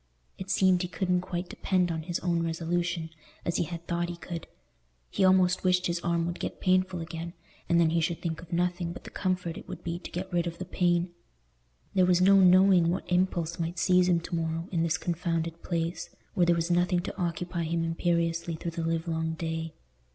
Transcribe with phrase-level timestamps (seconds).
[0.39, 3.11] It seemed he couldn't quite depend on his own resolution,
[3.45, 4.47] as he had thought he could;
[5.11, 7.33] he almost wished his arm would get painful again,
[7.69, 10.33] and then he should think of nothing but the comfort it would be to get
[10.33, 11.11] rid of the pain.
[11.93, 16.09] There was no knowing what impulse might seize him to morrow, in this confounded place,
[16.33, 19.75] where there was nothing to occupy him imperiously through the livelong day.